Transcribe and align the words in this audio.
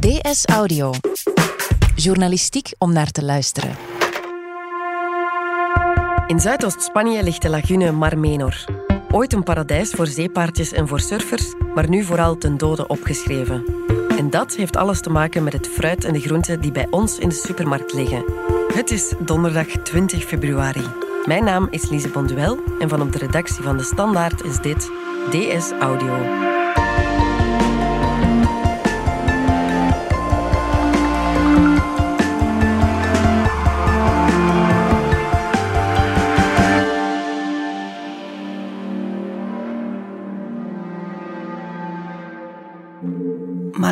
DS 0.00 0.44
Audio. 0.44 0.92
Journalistiek 1.94 2.72
om 2.78 2.92
naar 2.92 3.10
te 3.10 3.24
luisteren. 3.24 3.76
In 6.26 6.40
Zuidoost-Spanje 6.40 7.22
ligt 7.22 7.42
de 7.42 7.48
lagune 7.48 7.92
Mar 7.92 8.18
Menor. 8.18 8.64
Ooit 9.10 9.32
een 9.32 9.42
paradijs 9.42 9.90
voor 9.90 10.06
zeepaardjes 10.06 10.72
en 10.72 10.88
voor 10.88 11.00
surfers, 11.00 11.54
maar 11.74 11.88
nu 11.88 12.04
vooral 12.04 12.38
ten 12.38 12.56
dode 12.56 12.86
opgeschreven. 12.86 13.64
En 14.18 14.30
dat 14.30 14.54
heeft 14.54 14.76
alles 14.76 15.00
te 15.00 15.10
maken 15.10 15.44
met 15.44 15.52
het 15.52 15.68
fruit 15.68 16.04
en 16.04 16.12
de 16.12 16.20
groenten 16.20 16.60
die 16.60 16.72
bij 16.72 16.86
ons 16.90 17.18
in 17.18 17.28
de 17.28 17.34
supermarkt 17.34 17.92
liggen. 17.92 18.24
Het 18.72 18.90
is 18.90 19.12
donderdag 19.18 19.66
20 19.66 20.24
februari. 20.24 20.84
Mijn 21.24 21.44
naam 21.44 21.68
is 21.70 21.88
Lise 21.88 22.08
Bonduel 22.08 22.58
en 22.78 22.88
van 22.88 23.02
op 23.02 23.12
de 23.12 23.18
redactie 23.18 23.62
van 23.62 23.76
De 23.76 23.84
Standaard 23.84 24.44
is 24.44 24.56
dit 24.56 24.90
DS 25.30 25.70
Audio. 25.70 26.49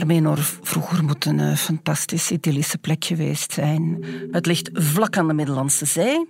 Menor 0.09 0.39
vroeger 0.62 1.05
moet 1.05 1.25
een 1.25 1.39
uh, 1.39 1.55
fantastisch 1.55 2.30
idyllische 2.30 2.79
plek 2.79 3.05
geweest 3.05 3.53
zijn. 3.53 4.05
Het 4.30 4.47
ligt 4.47 4.71
vlak 4.73 5.16
aan 5.16 5.29
de 5.29 5.35
Middellandse 5.35 5.87
Zee. 5.87 6.29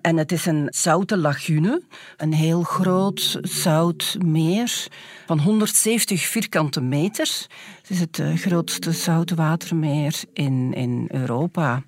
En 0.00 0.16
het 0.16 0.32
is 0.32 0.46
een 0.46 0.66
zoute 0.70 1.16
lagune, 1.16 1.82
een 2.16 2.32
heel 2.32 2.62
groot 2.62 3.38
zout 3.42 4.16
meer 4.24 4.86
van 5.26 5.38
170 5.38 6.22
vierkante 6.22 6.80
meter. 6.80 7.46
Het 7.80 7.90
is 7.90 8.00
het 8.00 8.18
uh, 8.18 8.36
grootste 8.36 8.92
zoutwatermeer 8.92 10.14
in, 10.32 10.72
in 10.74 11.04
Europa. 11.08 11.82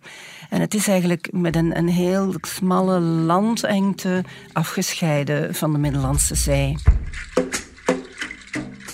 En 0.48 0.60
het 0.60 0.74
is 0.74 0.88
eigenlijk 0.88 1.32
met 1.32 1.56
een, 1.56 1.78
een 1.78 1.88
heel 1.88 2.34
smalle 2.40 3.00
landengte 3.00 4.24
afgescheiden 4.52 5.54
van 5.54 5.72
de 5.72 5.78
Middellandse 5.78 6.34
Zee. 6.34 6.76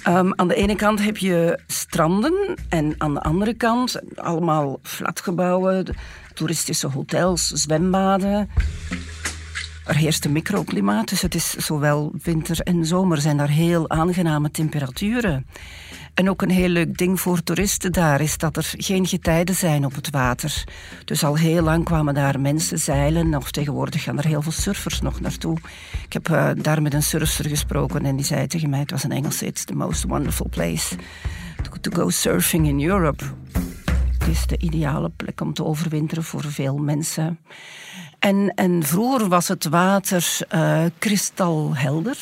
Um, 0.09 0.33
aan 0.35 0.49
de 0.49 0.55
ene 0.55 0.77
kant 0.77 1.03
heb 1.03 1.17
je 1.17 1.59
stranden 1.67 2.57
en 2.69 2.95
aan 2.99 3.15
de 3.15 3.21
andere 3.21 3.55
kant 3.55 4.01
allemaal 4.15 4.79
flatgebouwen, 4.83 5.97
toeristische 6.35 6.87
hotels, 6.87 7.47
zwembaden. 7.47 8.51
Er 9.87 9.97
heerst 9.97 10.25
een 10.25 10.33
microklimaat, 10.33 11.09
dus 11.09 11.23
het 11.23 11.35
is 11.35 11.55
zowel 11.55 12.13
winter 12.23 12.61
en 12.61 12.85
zomer 12.85 13.21
zijn 13.21 13.37
daar 13.37 13.49
heel 13.49 13.91
aangename 13.91 14.51
temperaturen. 14.51 15.47
En 16.17 16.31
ook 16.31 16.43
een 16.43 16.51
heel 16.51 16.69
leuk 16.69 16.99
ding 16.99 17.21
voor 17.21 17.43
toeristen 17.43 17.93
daar 17.93 18.21
is 18.21 18.39
dat 18.39 18.57
er 18.57 18.73
geen 18.77 19.07
getijden 19.07 19.55
zijn 19.55 19.85
op 19.85 19.95
het 19.95 20.11
water. 20.11 20.65
Dus 21.05 21.25
al 21.25 21.37
heel 21.37 21.63
lang 21.63 21.85
kwamen 21.85 22.15
daar 22.15 22.41
mensen 22.41 22.79
zeilen, 22.79 23.35
of 23.35 23.51
tegenwoordig 23.51 24.03
gaan 24.03 24.19
er 24.19 24.27
heel 24.27 24.43
veel 24.43 24.53
surfers 24.53 25.01
nog 25.01 25.21
naartoe. 25.21 25.59
Ik 26.05 26.13
heb 26.13 26.29
uh, 26.29 26.51
daar 26.57 26.83
met 26.83 26.95
een 26.95 27.03
surfer 27.03 27.49
gesproken 27.49 28.05
en 28.05 28.17
die 28.17 28.25
zei 28.25 28.47
tegen 28.47 28.71
mij, 28.71 28.79
het 28.79 28.91
was 28.91 29.05
een 29.05 29.13
Engelse, 29.13 29.47
it's 29.47 29.65
the 29.65 29.75
most 29.75 30.05
wonderful 30.05 30.49
place 30.51 30.97
to, 31.81 31.91
go 31.91 32.11
surfing 32.11 32.67
in 32.67 32.83
Europe. 32.83 33.25
Het 34.19 34.29
is 34.29 34.47
de 34.47 34.59
ideale 34.59 35.11
plek 35.17 35.41
om 35.41 35.55
te 35.55 35.65
overwinteren 35.65 36.25
voor 36.25 36.45
veel 36.45 36.77
mensen. 36.77 37.39
En, 38.19 38.53
en 38.55 38.83
vroeger 38.83 39.29
was 39.29 39.49
het 39.49 39.65
water 39.65 40.39
uh, 40.55 40.85
kristalhelder 40.99 42.19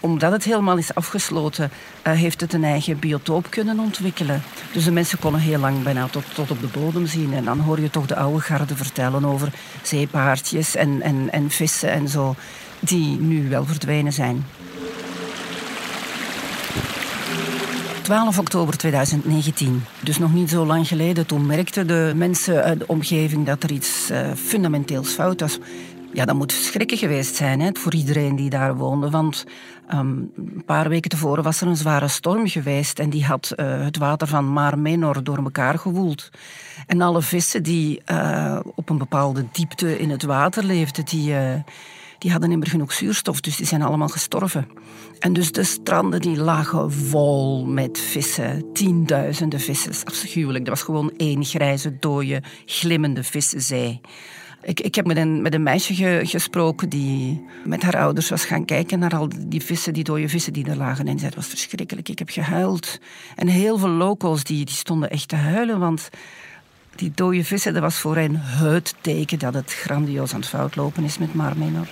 omdat 0.00 0.32
het 0.32 0.44
helemaal 0.44 0.76
is 0.76 0.94
afgesloten, 0.94 1.70
uh, 2.06 2.12
heeft 2.12 2.40
het 2.40 2.52
een 2.52 2.64
eigen 2.64 2.98
biotoop 2.98 3.50
kunnen 3.50 3.78
ontwikkelen. 3.78 4.42
Dus 4.72 4.84
de 4.84 4.92
mensen 4.92 5.18
konden 5.18 5.40
heel 5.40 5.58
lang 5.58 5.82
bijna 5.82 6.06
tot, 6.06 6.24
tot 6.34 6.50
op 6.50 6.60
de 6.60 6.66
bodem 6.66 7.06
zien. 7.06 7.34
En 7.34 7.44
dan 7.44 7.60
hoor 7.60 7.80
je 7.80 7.90
toch 7.90 8.06
de 8.06 8.16
oude 8.16 8.40
garde 8.40 8.76
vertellen 8.76 9.24
over 9.24 9.52
zeepaardjes 9.82 10.76
en, 10.76 11.02
en, 11.02 11.28
en 11.32 11.50
vissen 11.50 11.90
en 11.90 12.08
zo, 12.08 12.34
die 12.80 13.18
nu 13.20 13.48
wel 13.48 13.64
verdwenen 13.64 14.12
zijn. 14.12 14.44
12 18.08 18.38
oktober 18.38 18.76
2019, 18.76 19.84
dus 20.00 20.18
nog 20.18 20.34
niet 20.34 20.50
zo 20.50 20.66
lang 20.66 20.88
geleden, 20.88 21.26
toen 21.26 21.46
merkten 21.46 21.86
de 21.86 22.12
mensen 22.16 22.62
uit 22.62 22.78
de 22.78 22.86
omgeving 22.86 23.46
dat 23.46 23.62
er 23.62 23.72
iets 23.72 24.10
uh, 24.10 24.30
fundamenteels 24.34 25.08
fout 25.08 25.40
was. 25.40 25.58
Ja, 26.12 26.24
dat 26.24 26.36
moet 26.36 26.52
schrikken 26.52 26.96
geweest 26.96 27.34
zijn 27.34 27.60
hè, 27.60 27.70
voor 27.72 27.94
iedereen 27.94 28.36
die 28.36 28.50
daar 28.50 28.76
woonde. 28.76 29.10
Want 29.10 29.44
um, 29.94 30.30
een 30.36 30.62
paar 30.66 30.88
weken 30.88 31.10
tevoren 31.10 31.44
was 31.44 31.60
er 31.60 31.66
een 31.66 31.76
zware 31.76 32.08
storm 32.08 32.48
geweest 32.48 32.98
en 32.98 33.10
die 33.10 33.24
had 33.24 33.52
uh, 33.56 33.84
het 33.84 33.98
water 33.98 34.26
van 34.26 34.44
Mar 34.44 34.78
Menor 34.78 35.24
door 35.24 35.38
elkaar 35.38 35.78
gewoeld. 35.78 36.30
En 36.86 37.00
alle 37.00 37.22
vissen 37.22 37.62
die 37.62 38.02
uh, 38.10 38.58
op 38.74 38.90
een 38.90 38.98
bepaalde 38.98 39.44
diepte 39.52 39.98
in 39.98 40.10
het 40.10 40.22
water 40.22 40.64
leefden, 40.64 41.04
die, 41.04 41.30
uh, 41.30 41.54
die 42.18 42.30
hadden 42.30 42.48
niet 42.48 42.58
meer 42.58 42.68
genoeg 42.68 42.92
zuurstof, 42.92 43.40
dus 43.40 43.56
die 43.56 43.66
zijn 43.66 43.82
allemaal 43.82 44.08
gestorven. 44.08 44.68
En 45.18 45.32
dus 45.32 45.52
de 45.52 45.64
stranden 45.64 46.20
die 46.20 46.36
lagen 46.36 46.92
vol 46.92 47.66
met 47.66 47.98
vissen, 47.98 48.72
tienduizenden 48.72 49.60
vissen. 49.60 49.92
Afschuwelijk, 50.04 50.64
dat 50.64 50.74
was 50.74 50.84
gewoon 50.84 51.12
één 51.16 51.44
grijze, 51.44 51.98
dode, 51.98 52.42
glimmende 52.64 53.24
vissenzee. 53.24 54.00
Ik, 54.62 54.80
ik 54.80 54.94
heb 54.94 55.06
met 55.06 55.16
een, 55.16 55.42
met 55.42 55.54
een 55.54 55.62
meisje 55.62 56.20
gesproken 56.24 56.88
die 56.88 57.46
met 57.64 57.82
haar 57.82 57.96
ouders 57.96 58.28
was 58.28 58.44
gaan 58.44 58.64
kijken 58.64 58.98
naar 58.98 59.16
al 59.16 59.28
die 59.46 59.62
vissen, 59.62 59.92
die 59.92 60.04
dode 60.04 60.28
vissen 60.28 60.52
die 60.52 60.66
er 60.66 60.76
lagen. 60.76 61.06
En 61.06 61.18
zei, 61.18 61.26
het 61.26 61.34
was 61.34 61.46
verschrikkelijk, 61.46 62.08
ik 62.08 62.18
heb 62.18 62.30
gehuild. 62.30 62.98
En 63.36 63.48
heel 63.48 63.78
veel 63.78 63.88
locals 63.88 64.44
die, 64.44 64.64
die 64.64 64.74
stonden 64.74 65.10
echt 65.10 65.28
te 65.28 65.36
huilen, 65.36 65.78
want 65.78 66.08
die 66.94 67.12
dode 67.14 67.44
vissen, 67.44 67.72
dat 67.72 67.82
was 67.82 67.98
voor 67.98 68.16
hen 68.16 68.36
het 68.36 68.94
teken 69.00 69.38
dat 69.38 69.54
het 69.54 69.72
grandioos 69.72 70.34
aan 70.34 70.40
het 70.40 70.48
fout 70.48 70.76
lopen 70.76 71.04
is 71.04 71.18
met 71.18 71.34
Mar 71.34 71.56
Menor. 71.56 71.86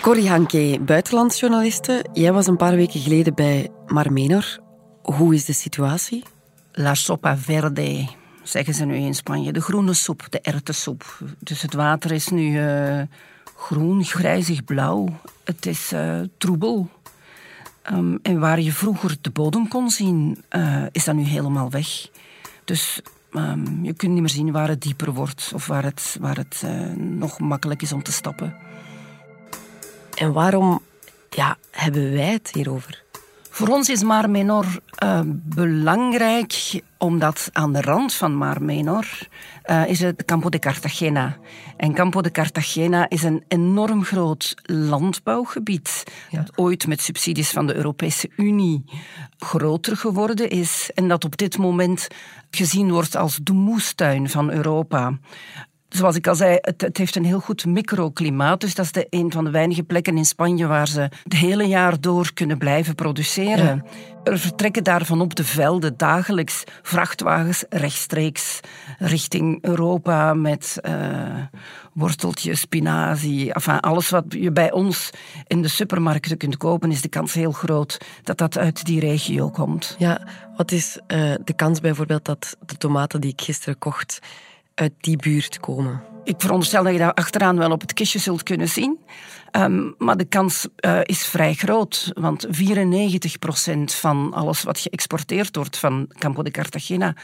Corrie 0.00 0.28
Hanke, 0.28 0.78
buitenlandsjournaliste. 0.80 2.04
Jij 2.12 2.32
was 2.32 2.46
een 2.46 2.56
paar 2.56 2.74
weken 2.74 3.00
geleden 3.00 3.34
bij 3.34 3.70
Mar 3.86 4.12
Menor. 4.12 4.58
Hoe 5.02 5.34
is 5.34 5.44
de 5.44 5.52
situatie? 5.52 6.22
La 6.72 6.94
sopa 6.94 7.36
verde, 7.36 8.08
zeggen 8.42 8.74
ze 8.74 8.84
nu 8.84 8.96
in 8.96 9.14
Spanje. 9.14 9.52
De 9.52 9.60
groene 9.60 9.94
soep, 9.94 10.26
de 10.30 10.40
erwtensoep. 10.40 11.18
Dus 11.38 11.62
het 11.62 11.74
water 11.74 12.12
is 12.12 12.28
nu 12.28 12.60
uh, 12.60 13.02
groen, 13.56 14.04
grijzig 14.04 14.64
blauw. 14.64 15.08
Het 15.44 15.66
is 15.66 15.92
uh, 15.92 16.20
troebel. 16.38 16.88
Um, 17.92 18.18
en 18.22 18.38
waar 18.38 18.60
je 18.60 18.72
vroeger 18.72 19.16
de 19.20 19.30
bodem 19.30 19.68
kon 19.68 19.90
zien, 19.90 20.44
uh, 20.50 20.84
is 20.92 21.04
dat 21.04 21.14
nu 21.14 21.22
helemaal 21.22 21.70
weg. 21.70 22.08
Dus 22.64 23.00
um, 23.32 23.84
je 23.84 23.92
kunt 23.92 24.12
niet 24.12 24.20
meer 24.20 24.30
zien 24.30 24.52
waar 24.52 24.68
het 24.68 24.80
dieper 24.80 25.12
wordt 25.12 25.50
of 25.54 25.66
waar 25.66 25.84
het, 25.84 26.16
waar 26.20 26.36
het 26.36 26.64
nog 26.96 27.38
makkelijk 27.38 27.82
is 27.82 27.92
om 27.92 28.02
te 28.02 28.12
stappen. 28.12 28.56
En 30.14 30.32
waarom 30.32 30.80
ja, 31.30 31.56
hebben 31.70 32.12
wij 32.12 32.32
het 32.32 32.50
hierover? 32.52 33.02
Voor 33.54 33.68
ons 33.68 33.88
is 33.88 34.02
Mar 34.02 34.30
Menor 34.30 34.66
uh, 35.04 35.20
belangrijk 35.26 36.82
omdat 36.98 37.50
aan 37.52 37.72
de 37.72 37.80
rand 37.80 38.14
van 38.14 38.34
Mar 38.34 38.62
Menor 38.62 39.06
uh, 39.66 39.88
is 39.88 40.00
het 40.00 40.24
Campo 40.24 40.48
de 40.48 40.58
Cartagena. 40.58 41.36
En 41.76 41.94
Campo 41.94 42.20
de 42.20 42.30
Cartagena 42.30 43.08
is 43.08 43.22
een 43.22 43.44
enorm 43.48 44.04
groot 44.04 44.54
landbouwgebied. 44.62 46.04
Ja. 46.30 46.40
Dat 46.40 46.58
ooit 46.58 46.86
met 46.86 47.00
subsidies 47.00 47.50
van 47.50 47.66
de 47.66 47.74
Europese 47.74 48.30
Unie 48.36 48.84
groter 49.38 49.96
geworden 49.96 50.50
is. 50.50 50.90
En 50.94 51.08
dat 51.08 51.24
op 51.24 51.36
dit 51.36 51.58
moment 51.58 52.08
gezien 52.50 52.90
wordt 52.90 53.16
als 53.16 53.38
de 53.42 53.52
moestuin 53.52 54.28
van 54.28 54.50
Europa 54.50 55.18
zoals 55.92 56.16
ik 56.16 56.26
al 56.26 56.34
zei, 56.34 56.58
het, 56.60 56.80
het, 56.80 56.96
heeft 56.96 57.16
een 57.16 57.24
heel 57.24 57.40
goed 57.40 57.66
microklimaat. 57.66 58.60
Dus 58.60 58.74
dat 58.74 58.84
is 58.84 58.92
de, 58.92 59.06
een 59.10 59.32
van 59.32 59.44
de 59.44 59.50
weinige 59.50 59.82
plekken 59.82 60.16
in 60.16 60.24
Spanje 60.24 60.66
waar 60.66 60.88
ze 60.88 61.00
het 61.00 61.32
hele 61.32 61.64
jaar 61.64 62.00
door 62.00 62.32
kunnen 62.34 62.58
blijven 62.58 62.94
produceren. 62.94 63.84
Er 64.24 64.38
vertrekken 64.38 64.84
daarvan 64.84 65.20
op 65.20 65.34
de 65.34 65.44
velden 65.44 65.96
dagelijks 65.96 66.64
vrachtwagens 66.82 67.64
rechtstreeks 67.68 68.60
richting 68.98 69.58
Europa 69.64 70.34
met 70.34 70.78
uh, 70.82 70.92
worteltjes, 71.92 72.60
spinazie. 72.60 73.52
Enfin, 73.52 73.80
alles 73.80 74.10
wat 74.10 74.24
je 74.28 74.52
bij 74.52 74.72
ons 74.72 75.10
in 75.46 75.62
de 75.62 75.68
supermarkten 75.68 76.36
kunt 76.36 76.56
kopen, 76.56 76.90
is 76.90 77.02
de 77.02 77.08
kans 77.08 77.34
heel 77.34 77.52
groot 77.52 77.98
dat 78.22 78.38
dat 78.38 78.58
uit 78.58 78.84
die 78.84 79.00
regio 79.00 79.50
komt. 79.50 79.94
Ja, 79.98 80.26
wat 80.56 80.72
is 80.72 80.98
uh, 81.08 81.34
de 81.44 81.52
kans 81.56 81.80
bijvoorbeeld 81.80 82.24
dat 82.24 82.56
de 82.66 82.76
tomaten 82.76 83.20
die 83.20 83.32
ik 83.32 83.40
gisteren 83.40 83.78
kocht 83.78 84.18
uit 84.74 84.92
die 85.00 85.16
buurt 85.16 85.60
komen. 85.60 86.02
Ik 86.24 86.34
veronderstel 86.38 86.82
dat 86.82 86.92
je 86.92 86.98
dat 86.98 87.14
achteraan 87.14 87.58
wel 87.58 87.70
op 87.70 87.80
het 87.80 87.92
kistje 87.92 88.18
zult 88.18 88.42
kunnen 88.42 88.68
zien. 88.68 88.98
Ehm, 89.52 89.90
maar 89.98 90.16
de 90.16 90.24
kans 90.24 90.68
uh, 90.86 90.98
is 91.02 91.26
vrij 91.26 91.54
groot, 91.54 92.10
want 92.14 92.46
94% 92.46 92.50
van 93.84 94.32
alles 94.34 94.62
wat 94.62 94.78
geëxporteerd 94.78 95.56
wordt 95.56 95.78
van 95.78 96.06
Campo 96.18 96.42
de 96.42 96.50
Cartagena 96.50 97.14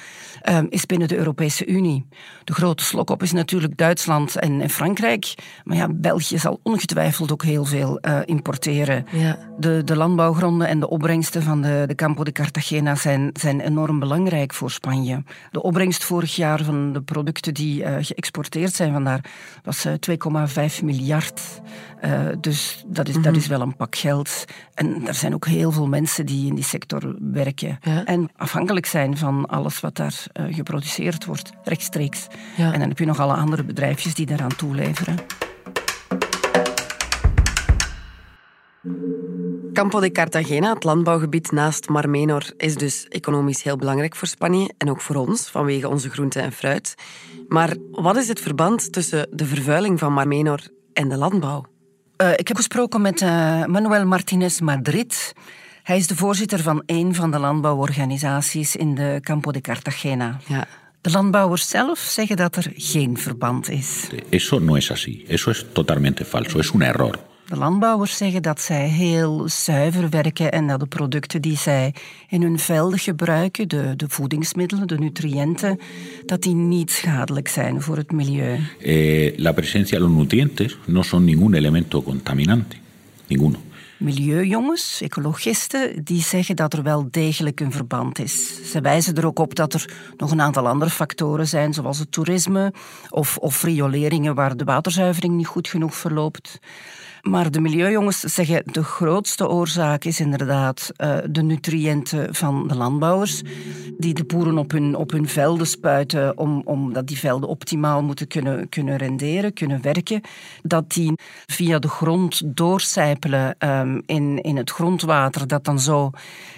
um, 0.48 0.66
is 0.70 0.86
binnen 0.86 1.08
de 1.08 1.16
Europese 1.16 1.66
Unie. 1.66 2.06
De 2.44 2.52
grote 2.52 2.84
slok 2.84 3.10
op 3.10 3.22
is 3.22 3.32
natuurlijk 3.32 3.76
Duitsland 3.76 4.36
en, 4.36 4.60
en, 4.60 4.70
Frankrijk, 4.70 5.34
maar 5.64 5.76
ja, 5.76 5.88
België 5.94 6.38
zal 6.38 6.60
ongetwijfeld 6.62 7.32
ook 7.32 7.42
heel 7.42 7.64
veel 7.64 7.98
uh, 8.00 8.18
importeren. 8.24 9.06
Ja. 9.12 9.38
De, 9.58 9.84
de 9.84 9.96
landbouwgronden 9.96 10.68
en 10.68 10.80
de 10.80 10.88
opbrengsten 10.88 11.42
van 11.42 11.62
de, 11.62 11.84
de 11.86 11.94
Campo 11.94 12.24
de 12.24 12.32
Cartagena 12.32 12.94
zijn, 12.94 13.30
zijn 13.32 13.60
enorm 13.60 13.98
belangrijk 13.98 14.54
voor 14.54 14.70
Spanje. 14.70 15.22
De 15.50 15.62
opbrengst 15.62 16.04
vorig 16.04 16.36
jaar 16.36 16.64
van 16.64 16.92
de 16.92 17.02
producten 17.02 17.54
die 17.54 17.82
uh, 17.82 17.96
geëxporteerd 18.00 18.74
zijn 18.74 18.92
vandaar 18.92 19.24
was 19.62 19.86
2,5 19.88 20.84
miljard. 20.84 21.60
Uh, 22.04 22.17
dus 22.40 22.84
dat 22.86 23.08
is, 23.08 23.16
dat 23.20 23.36
is 23.36 23.46
wel 23.46 23.60
een 23.60 23.76
pak 23.76 23.96
geld. 23.96 24.44
En 24.74 25.06
er 25.06 25.14
zijn 25.14 25.34
ook 25.34 25.46
heel 25.46 25.72
veel 25.72 25.86
mensen 25.86 26.26
die 26.26 26.46
in 26.46 26.54
die 26.54 26.64
sector 26.64 27.16
werken. 27.32 27.78
En 28.04 28.28
afhankelijk 28.36 28.86
zijn 28.86 29.16
van 29.16 29.46
alles 29.46 29.80
wat 29.80 29.96
daar 29.96 30.26
uh, 30.32 30.54
geproduceerd 30.54 31.24
wordt, 31.24 31.50
rechtstreeks. 31.62 32.26
Ja. 32.56 32.72
En 32.72 32.78
dan 32.78 32.88
heb 32.88 32.98
je 32.98 33.04
nog 33.04 33.20
alle 33.20 33.34
andere 33.34 33.64
bedrijfjes 33.64 34.14
die 34.14 34.26
daaraan 34.26 34.56
toeleveren. 34.56 35.16
Campo 39.72 40.00
de 40.00 40.12
Cartagena, 40.12 40.74
het 40.74 40.84
landbouwgebied 40.84 41.52
naast 41.52 41.88
Mar 41.88 42.08
Menor, 42.08 42.52
is 42.56 42.74
dus 42.74 43.06
economisch 43.08 43.62
heel 43.62 43.76
belangrijk 43.76 44.16
voor 44.16 44.28
Spanje 44.28 44.74
en 44.78 44.90
ook 44.90 45.00
voor 45.00 45.16
ons, 45.16 45.48
vanwege 45.50 45.88
onze 45.88 46.10
groenten 46.10 46.42
en 46.42 46.52
fruit. 46.52 46.94
Maar 47.48 47.76
wat 47.90 48.16
is 48.16 48.28
het 48.28 48.40
verband 48.40 48.92
tussen 48.92 49.28
de 49.30 49.46
vervuiling 49.46 49.98
van 49.98 50.12
Mar 50.12 50.28
Menor 50.28 50.60
en 50.92 51.08
de 51.08 51.16
landbouw? 51.16 51.64
Uh, 52.22 52.32
ik 52.36 52.48
heb 52.48 52.56
gesproken 52.56 53.00
met 53.00 53.20
uh, 53.20 53.28
Manuel 53.64 54.06
Martinez 54.06 54.60
Madrid. 54.60 55.32
Hij 55.82 55.96
is 55.96 56.06
de 56.06 56.16
voorzitter 56.16 56.58
van 56.58 56.82
een 56.86 57.14
van 57.14 57.30
de 57.30 57.38
landbouworganisaties 57.38 58.76
in 58.76 58.94
de 58.94 59.18
Campo 59.22 59.52
de 59.52 59.60
Cartagena. 59.60 60.40
Ja. 60.46 60.66
De 61.00 61.10
landbouwers 61.10 61.68
zelf 61.68 61.98
zeggen 61.98 62.36
dat 62.36 62.56
er 62.56 62.72
geen 62.74 63.18
verband 63.18 63.70
is. 63.70 64.08
Eso 64.28 64.58
no 64.58 64.76
es 64.76 64.90
así. 64.90 65.24
Eso 65.28 65.50
es 65.50 65.66
totalmente 65.72 66.24
falso. 66.24 66.58
Es 66.58 66.70
un 66.70 66.82
error. 66.82 67.18
De 67.48 67.56
landbouwers 67.56 68.16
zeggen 68.16 68.42
dat 68.42 68.60
zij 68.60 68.88
heel 68.88 69.48
zuiver 69.48 70.08
werken 70.08 70.52
en 70.52 70.66
dat 70.66 70.80
de 70.80 70.86
producten 70.86 71.42
die 71.42 71.56
zij 71.56 71.94
in 72.28 72.42
hun 72.42 72.58
velden 72.58 72.98
gebruiken, 72.98 73.68
de, 73.68 73.96
de 73.96 74.08
voedingsmiddelen, 74.08 74.86
de 74.86 74.98
nutriënten, 74.98 75.78
dat 76.26 76.42
die 76.42 76.54
niet 76.54 76.90
schadelijk 76.90 77.48
zijn 77.48 77.82
voor 77.82 77.96
het 77.96 78.12
milieu. 78.12 78.58
Eh, 78.80 79.38
la 79.38 79.52
presencia 79.52 79.98
de 79.98 80.04
los 80.04 80.16
nutrientes 80.16 80.78
no 80.86 81.02
son 81.02 81.24
ningún 81.24 81.54
elemento 81.54 82.02
contaminante. 82.02 82.76
Ninguno. 83.26 83.58
Milieujongens, 83.98 85.00
ecologisten, 85.00 86.04
die 86.04 86.22
zeggen 86.22 86.56
dat 86.56 86.72
er 86.72 86.82
wel 86.82 87.08
degelijk 87.10 87.60
een 87.60 87.72
verband 87.72 88.18
is. 88.18 88.70
Ze 88.70 88.80
wijzen 88.80 89.14
er 89.14 89.26
ook 89.26 89.38
op 89.38 89.54
dat 89.54 89.74
er 89.74 89.92
nog 90.16 90.30
een 90.30 90.40
aantal 90.40 90.68
andere 90.68 90.90
factoren 90.90 91.46
zijn, 91.48 91.74
zoals 91.74 91.98
het 91.98 92.12
toerisme 92.12 92.72
of, 93.10 93.36
of 93.36 93.62
rioleringen 93.62 94.34
waar 94.34 94.56
de 94.56 94.64
waterzuivering 94.64 95.34
niet 95.34 95.46
goed 95.46 95.68
genoeg 95.68 95.94
verloopt. 95.94 96.58
Maar 97.22 97.50
de 97.50 97.60
milieujongens 97.60 98.20
zeggen 98.20 98.62
de 98.64 98.82
grootste 98.82 99.48
oorzaak 99.48 100.04
is 100.04 100.20
inderdaad 100.20 100.90
uh, 100.96 101.16
de 101.30 101.42
nutriënten 101.42 102.34
van 102.34 102.68
de 102.68 102.74
landbouwers. 102.74 103.42
Die 103.98 104.14
de 104.14 104.24
boeren 104.24 104.58
op 104.58 104.70
hun, 104.70 104.96
op 104.96 105.10
hun 105.10 105.28
velden 105.28 105.66
spuiten 105.66 106.38
om, 106.38 106.62
omdat 106.64 107.06
die 107.06 107.18
velden 107.18 107.48
optimaal 107.48 108.02
moeten 108.02 108.26
kunnen, 108.26 108.68
kunnen 108.68 108.96
renderen, 108.96 109.52
kunnen 109.52 109.82
werken. 109.82 110.20
Dat 110.62 110.92
die 110.92 111.12
via 111.46 111.78
de 111.78 111.88
grond 111.88 112.42
doorcijpelen 112.44 113.56
um, 113.58 114.02
in, 114.06 114.42
in 114.42 114.56
het 114.56 114.70
grondwater, 114.70 115.46
dat 115.46 115.64
dan 115.64 115.80
zo 115.80 116.10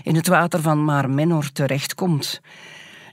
in 0.02 0.14
het 0.14 0.26
water 0.26 0.60
van 0.60 0.84
Mar 0.84 1.10
Menor 1.10 1.52
terechtkomt. 1.52 2.40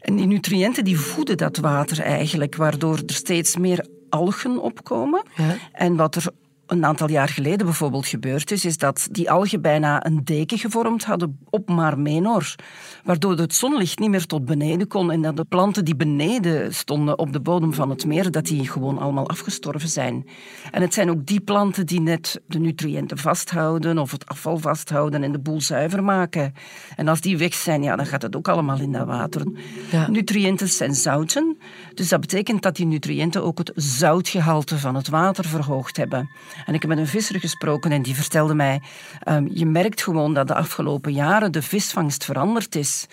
En 0.01 0.15
die 0.15 0.27
nutriënten 0.27 0.83
die 0.83 0.99
voeden 0.99 1.37
dat 1.37 1.57
water 1.57 1.99
eigenlijk, 1.99 2.55
waardoor 2.55 2.97
er 3.05 3.13
steeds 3.13 3.57
meer 3.57 3.85
algen 4.09 4.61
opkomen. 4.61 5.23
Ja. 5.35 5.55
En 5.71 5.95
wat 5.95 6.15
er 6.15 6.25
een 6.67 6.85
aantal 6.85 7.09
jaar 7.09 7.29
geleden 7.29 7.65
bijvoorbeeld 7.65 8.07
gebeurd 8.07 8.51
is, 8.51 8.65
is 8.65 8.77
dat 8.77 9.07
die 9.11 9.31
algen 9.31 9.61
bijna 9.61 10.05
een 10.05 10.23
deken 10.23 10.57
gevormd 10.57 11.05
hadden 11.05 11.39
op 11.49 11.69
Mar 11.69 11.99
Menor. 11.99 12.55
Waardoor 13.03 13.37
het 13.37 13.53
zonlicht 13.53 13.99
niet 13.99 14.09
meer 14.09 14.25
tot 14.25 14.45
beneden 14.45 14.87
kon 14.87 15.11
en 15.11 15.21
dat 15.21 15.37
de 15.37 15.43
planten 15.43 15.85
die 15.85 15.95
beneden 15.95 16.73
stonden 16.73 17.19
op 17.19 17.33
de 17.33 17.39
bodem 17.39 17.73
van 17.73 17.89
het 17.89 18.05
meer, 18.05 18.31
dat 18.31 18.45
die 18.45 18.69
gewoon 18.69 18.97
allemaal 18.97 19.29
afgestorven 19.29 19.89
zijn. 19.89 20.27
En 20.71 20.81
het 20.81 20.93
zijn 20.93 21.09
ook 21.09 21.25
die 21.25 21.39
planten 21.39 21.85
die 21.85 22.01
net 22.01 22.41
de 22.47 22.59
nutriënten 22.59 23.17
vasthouden 23.17 23.97
of 23.97 24.11
het 24.11 24.25
afval 24.25 24.57
vasthouden 24.57 25.23
en 25.23 25.31
de 25.31 25.39
boel 25.39 25.61
zuiver 25.61 26.03
maken. 26.03 26.53
En 26.95 27.07
als 27.07 27.21
die 27.21 27.37
weg 27.37 27.53
zijn, 27.53 27.83
ja, 27.83 27.95
dan 27.95 28.05
gaat 28.05 28.21
het 28.21 28.35
ook 28.35 28.47
allemaal 28.47 28.79
in 28.79 28.91
dat 28.91 29.05
water. 29.05 29.45
Ja. 29.91 30.09
Nutriënten 30.09 30.67
zijn 30.67 30.95
zouten, 30.95 31.57
dus 31.93 32.09
dat 32.09 32.19
betekent 32.19 32.61
dat 32.61 32.75
die 32.75 32.85
nutriënten 32.85 33.43
ook 33.43 33.57
het 33.57 33.71
zoutgehalte 33.75 34.77
van 34.77 34.95
het 34.95 35.07
water 35.07 35.45
verhoogd 35.45 35.97
hebben. 35.97 36.29
En 36.65 36.73
ik 36.73 36.81
heb 36.81 36.89
met 36.89 36.99
een 36.99 37.07
visser 37.07 37.39
gesproken 37.39 37.91
en 37.91 38.01
die 38.01 38.15
vertelde 38.15 38.53
mij, 38.53 38.81
um, 39.27 39.47
je 39.51 39.65
merkt 39.65 40.01
gewoon 40.01 40.33
dat 40.33 40.47
de 40.47 40.55
afgelopen 40.55 41.13
jaren 41.13 41.51
de 41.51 41.61
visvangst 41.61 42.25
veranderd 42.25 42.75
is. 42.75 43.07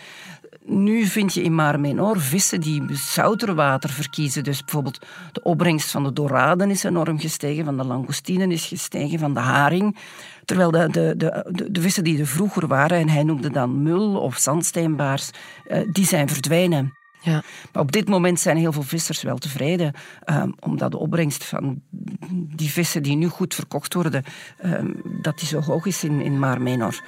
Nu 0.67 1.07
vind 1.07 1.35
je 1.35 1.43
in 1.43 1.55
Mar 1.55 1.81
Menor 1.81 2.21
vissen 2.21 2.61
die 2.61 2.83
zouter 2.93 3.55
water 3.55 3.91
verkiezen. 3.91 4.45
Dus 4.45 4.61
bijvoorbeeld 4.61 4.99
de 5.33 5.43
opbrengst 5.43 5.91
van 5.91 6.05
de 6.05 6.13
doraden 6.13 6.71
is 6.71 6.85
enorm 6.85 7.19
gestegen, 7.19 7.65
van 7.65 7.77
de 7.77 7.85
langoustinen 7.85 8.51
is 8.53 8.67
gestegen, 8.67 9.19
van 9.19 9.35
de 9.35 9.41
haring. 9.41 9.97
Terwijl 10.45 10.71
de, 10.71 10.89
de, 10.91 11.15
de, 11.17 11.69
de, 11.71 11.81
vissen 11.81 12.05
die 12.05 12.21
er 12.21 12.27
vroeger 12.27 12.67
waren, 12.67 12.99
en 12.99 13.09
hij 13.09 13.23
noemde 13.23 13.51
dan 13.51 13.83
mul 13.83 14.17
of 14.21 14.37
zandsteenbaars, 14.37 15.31
uh, 15.69 15.79
die 15.93 16.07
zijn 16.07 16.29
verdwenen. 16.29 16.93
Ja. 17.25 17.43
Maar 17.73 17.83
op 17.83 17.93
dit 17.93 18.09
moment 18.09 18.41
zijn 18.41 18.57
heel 18.57 18.73
veel 18.73 18.83
vissers 18.83 19.23
wel 19.23 19.39
tevreden, 19.39 19.93
um, 20.27 20.55
omdat 20.61 20.91
de 20.91 20.99
opbrengst 20.99 21.45
van 21.45 21.83
die 22.31 22.71
vissen 22.71 23.03
die 23.03 23.17
nu 23.17 23.29
goed 23.29 23.55
verkocht 23.55 23.95
worden, 23.95 24.25
um, 24.65 25.01
dat 25.23 25.39
die 25.39 25.49
zo 25.49 25.61
hoog 25.61 25.87
is 25.87 26.05
in, 26.05 26.21
in 26.21 26.39
Mar 26.39 26.63
Menor. 26.63 27.03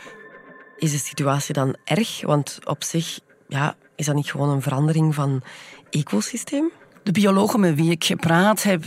Is 0.76 0.90
de 0.90 0.98
situatie 0.98 1.54
dan 1.54 1.76
erg? 1.84 2.22
Want 2.22 2.58
op 2.64 2.84
zich 2.84 3.20
ja, 3.48 3.74
is 3.96 4.06
dat 4.06 4.14
niet 4.14 4.30
gewoon 4.30 4.48
een 4.48 4.62
verandering 4.62 5.14
van 5.14 5.42
ecosysteem? 5.90 6.70
De 7.02 7.12
biologen 7.12 7.60
met 7.60 7.74
wie 7.74 7.90
ik 7.90 8.04
gepraat 8.04 8.62
heb, 8.62 8.84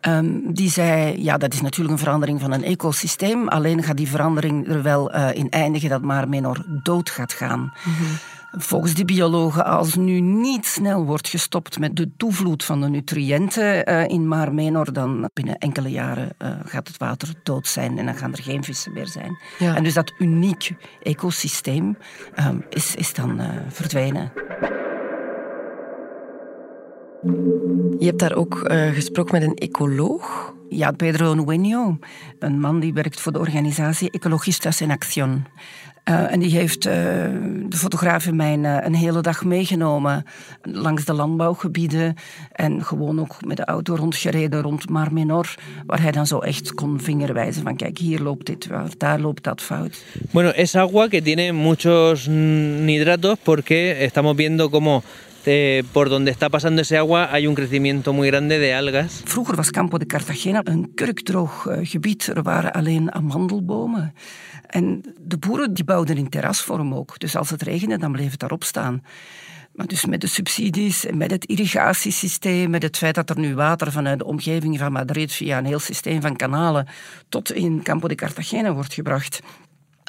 um, 0.00 0.54
die 0.54 0.70
zei, 0.70 1.22
ja, 1.22 1.38
dat 1.38 1.52
is 1.52 1.60
natuurlijk 1.60 1.92
een 1.92 2.04
verandering 2.04 2.40
van 2.40 2.52
een 2.52 2.64
ecosysteem. 2.64 3.48
Alleen 3.48 3.82
gaat 3.82 3.96
die 3.96 4.08
verandering 4.08 4.68
er 4.68 4.82
wel 4.82 5.14
uh, 5.14 5.34
in 5.34 5.50
eindigen 5.50 5.88
dat 5.88 6.02
Mar 6.02 6.28
Menor 6.28 6.64
dood 6.82 7.10
gaat 7.10 7.32
gaan. 7.32 7.60
Mm 7.60 7.94
-hmm. 7.94 8.18
Volgens 8.58 8.94
die 8.94 9.04
biologen, 9.04 9.64
als 9.64 9.94
nu 9.94 10.20
niet 10.20 10.66
snel 10.66 11.04
wordt 11.04 11.28
gestopt 11.28 11.78
met 11.78 11.96
de 11.96 12.10
toevloed 12.16 12.64
van 12.64 12.80
de 12.80 12.88
nutriënten 12.88 13.90
uh, 13.90 14.08
in 14.08 14.28
Mar 14.28 14.54
Menor, 14.54 14.92
dan 14.92 15.30
binnen 15.32 15.58
enkele 15.58 15.88
jaren 15.88 16.28
uh, 16.38 16.48
gaat 16.64 16.88
het 16.88 16.96
water 16.96 17.34
dood 17.42 17.66
zijn 17.68 17.98
en 17.98 18.04
dan 18.04 18.14
gaan 18.14 18.32
er 18.32 18.42
geen 18.42 18.64
vissen 18.64 18.92
meer 18.92 19.06
zijn. 19.06 19.38
Ja. 19.58 19.76
En 19.76 19.82
dus 19.82 19.94
dat 19.94 20.12
uniek 20.18 20.74
ecosysteem 21.02 21.96
uh, 22.38 22.48
is, 22.68 22.94
is 22.94 23.14
dan 23.14 23.40
verdwenen. 23.68 24.32
Je 27.98 28.06
hebt 28.06 28.18
daar 28.18 28.34
ook 28.34 28.58
gesproken 28.92 29.40
met 29.40 29.42
een 29.42 29.56
ecoloog. 29.56 30.54
Ja, 30.68 30.90
Pedro 30.90 31.34
Nueño, 31.34 32.06
een 32.38 32.60
man 32.60 32.80
die 32.80 32.92
werkt 32.92 33.20
voor 33.20 33.32
de 33.32 33.38
organisatie 33.38 34.10
Ecologistas 34.10 34.80
en 34.80 34.90
Acción. 34.90 35.46
Uh, 36.10 36.32
en 36.32 36.40
die 36.40 36.50
heeft 36.50 36.86
uh, 36.86 36.92
de 37.68 37.76
fotograaf 37.76 38.26
in 38.26 38.36
mij 38.36 38.56
uh, 38.58 38.76
een 38.80 38.94
hele 38.94 39.20
dag 39.20 39.44
meegenomen 39.44 40.24
langs 40.62 41.04
de 41.04 41.12
landbouwgebieden 41.12 42.14
en 42.52 42.84
gewoon 42.84 43.20
ook 43.20 43.36
met 43.46 43.56
de 43.56 43.64
auto 43.64 43.94
rondgereden 43.94 44.62
rond 44.62 44.88
Mar 44.88 45.12
Menor, 45.12 45.54
waar 45.86 46.02
hij 46.02 46.10
dan 46.10 46.26
zo 46.26 46.38
echt 46.38 46.74
kon 46.74 47.00
vingerwijzen 47.00 47.62
van 47.62 47.76
kijk, 47.76 47.98
hier 47.98 48.20
loopt 48.20 48.46
dit 48.46 48.68
daar 48.98 49.20
loopt 49.20 49.44
dat 49.44 49.60
fout. 49.60 50.04
Bueno, 50.30 50.50
es 50.50 50.74
agua 50.74 51.08
que 51.08 51.22
tiene 51.22 51.52
muchos 51.52 52.26
nitratos 52.26 53.38
porque 53.42 54.04
estamos 54.04 54.36
viendo 54.36 54.70
como 54.70 55.02
Eh, 55.44 55.82
por 55.92 56.08
donde 56.08 56.30
está 56.30 56.48
pasando 56.48 56.82
ese 56.82 56.96
agua 56.96 57.28
hay 57.32 57.46
un 57.48 57.54
crecimiento 57.54 58.12
muy 58.12 58.28
grande 58.28 58.58
de 58.58 58.74
algas. 58.74 59.22
Vroeger 59.24 59.56
was 59.56 59.70
Campo 59.70 59.98
de 59.98 60.06
Cartagena 60.06 60.60
een 60.64 60.94
kurkdroog 60.94 61.66
uh, 61.66 61.78
gebied. 61.82 62.26
Er 62.26 62.42
waren 62.42 62.72
alleen 62.72 63.12
amandelbomen. 63.12 64.14
En 64.66 65.02
de 65.20 65.38
boeren 65.38 65.74
die 65.74 65.84
bouwden 65.84 66.16
in 66.16 66.28
terrasvorm 66.28 66.94
ook. 66.94 67.18
Dus 67.18 67.36
als 67.36 67.50
het 67.50 67.62
regende, 67.62 67.98
dan 67.98 68.12
bleef 68.12 68.30
het 68.30 68.40
daarop 68.40 68.64
staan. 68.64 69.02
Maar 69.72 69.86
dus 69.86 70.04
met 70.04 70.20
de 70.20 70.26
subsidies, 70.26 71.06
met 71.14 71.30
het 71.30 71.44
irrigatiesysteem, 71.44 72.70
met 72.70 72.82
het 72.82 72.96
feit 72.96 73.14
dat 73.14 73.30
er 73.30 73.38
nu 73.38 73.54
water 73.54 73.92
vanuit 73.92 74.18
de 74.18 74.24
omgeving 74.24 74.78
van 74.78 74.92
Madrid 74.92 75.32
via 75.32 75.58
een 75.58 75.64
heel 75.64 75.78
systeem 75.78 76.20
van 76.20 76.36
kanalen 76.36 76.86
tot 77.28 77.52
in 77.52 77.82
Campo 77.82 78.08
de 78.08 78.14
Cartagena 78.14 78.72
wordt 78.72 78.94
gebracht, 78.94 79.40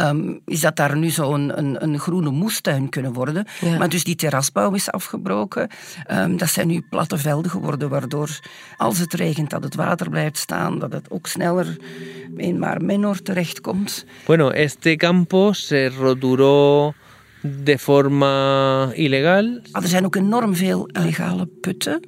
ehm, 0.03 0.37
is 0.45 0.59
dat 0.59 0.75
daar 0.75 0.97
nu 0.97 1.09
zo 1.09 1.33
een, 1.33 1.57
een, 1.57 1.83
een 1.83 1.99
groene 1.99 2.29
moestuin 2.29 2.89
kunnen 2.89 3.13
worden. 3.13 3.45
Ja. 3.59 3.77
Maar 3.77 3.89
dus 3.89 4.03
die 4.03 4.15
terrasbouw 4.15 4.73
is 4.73 4.91
afgebroken. 4.91 5.69
Ehm, 6.05 6.37
dat 6.37 6.49
zijn 6.49 6.67
nu 6.67 6.81
platte 6.89 7.17
velden 7.17 7.51
geworden, 7.51 7.89
waardoor 7.89 8.39
als 8.77 8.99
het 8.99 9.13
regent 9.13 9.49
dat 9.49 9.63
het 9.63 9.75
water 9.75 10.09
blijft 10.09 10.37
staan, 10.37 10.79
dat 10.79 10.93
het 10.93 11.11
ook 11.11 11.27
sneller 11.27 11.77
in 12.37 12.59
maar 12.59 12.81
Menor 12.81 13.21
terechtkomt. 13.21 14.05
Bueno, 14.25 14.49
este 14.49 14.95
campo 14.95 15.53
se 15.53 15.89
roturó 15.89 16.93
de 17.41 17.77
forma 17.77 18.93
ilegal. 18.93 19.59
Maar 19.71 19.81
er 19.81 19.87
zijn 19.87 20.05
ook 20.05 20.15
enorm 20.15 20.55
veel 20.55 20.85
illegale 20.85 21.45
putten 21.61 22.01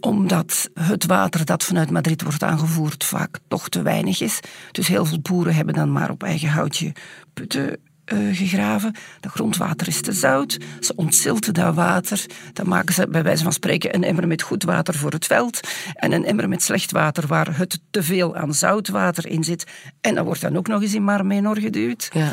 omdat 0.00 0.70
het 0.74 1.06
water 1.06 1.44
dat 1.44 1.64
vanuit 1.64 1.90
Madrid 1.90 2.22
wordt 2.22 2.42
aangevoerd 2.42 3.04
vaak 3.04 3.38
toch 3.48 3.68
te 3.68 3.82
weinig 3.82 4.20
is. 4.20 4.40
Dus 4.72 4.88
heel 4.88 5.04
veel 5.04 5.20
boeren 5.20 5.54
hebben 5.54 5.74
dan 5.74 5.92
maar 5.92 6.10
op 6.10 6.22
eigen 6.22 6.48
houtje 6.48 6.92
putten 7.34 7.78
eh, 8.10 8.18
gegraven. 8.32 8.94
Dat 9.20 9.32
grondwater 9.32 9.88
is 9.88 10.00
te 10.00 10.12
zout. 10.12 10.58
Ze 10.80 10.92
ontzilten 10.96 11.54
dat 11.54 11.74
water. 11.74 12.26
Dan 12.52 12.68
maken 12.68 12.94
ze 12.94 13.08
bij 13.08 13.22
wijze 13.22 13.42
van 13.42 13.52
spreken 13.52 13.94
een 13.94 14.04
emmer 14.04 14.26
met 14.26 14.42
goed 14.42 14.62
water 14.62 14.94
voor 14.94 15.12
het 15.12 15.26
veld 15.26 15.60
en 15.94 16.12
een 16.12 16.24
emmer 16.24 16.48
met 16.48 16.62
slecht 16.62 16.90
water 16.90 17.26
waar 17.26 17.56
het 17.56 17.80
te 17.90 18.02
veel 18.02 18.36
aan 18.36 18.54
zoutwater 18.54 19.26
in 19.26 19.44
zit. 19.44 19.66
En 20.00 20.14
dat 20.14 20.24
wordt 20.24 20.40
dan 20.40 20.56
ook 20.56 20.68
nog 20.68 20.82
eens 20.82 20.94
in 20.94 21.04
Mar 21.04 21.26
Menor 21.26 21.58
geduwd. 21.58 22.08
Ja. 22.12 22.32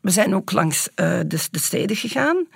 We 0.00 0.10
zijn 0.10 0.34
ook 0.34 0.52
langs 0.52 0.88
eh, 0.94 1.18
de, 1.26 1.38
de 1.50 1.58
steden 1.58 1.96
gegaan. 1.96 2.46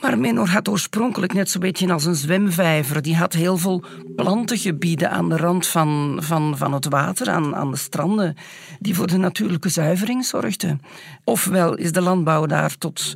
Maar 0.00 0.18
Menor 0.18 0.48
had 0.48 0.68
oorspronkelijk 0.68 1.32
net 1.32 1.50
zo'n 1.50 1.60
beetje 1.60 1.92
als 1.92 2.04
een 2.04 2.14
zwemvijver. 2.14 3.02
Die 3.02 3.16
had 3.16 3.32
heel 3.32 3.56
veel 3.56 3.84
plantengebieden 4.16 5.10
aan 5.10 5.28
de 5.28 5.36
rand 5.36 5.66
van, 5.66 6.18
van, 6.22 6.56
van 6.56 6.72
het 6.72 6.88
water, 6.88 7.30
aan, 7.30 7.54
aan 7.54 7.70
de 7.70 7.76
stranden, 7.76 8.36
die 8.80 8.94
voor 8.94 9.06
de 9.06 9.16
natuurlijke 9.16 9.68
zuivering 9.68 10.24
zorgden. 10.24 10.80
Ofwel 11.24 11.74
is 11.74 11.92
de 11.92 12.00
landbouw 12.00 12.46
daar 12.46 12.78
tot, 12.78 13.12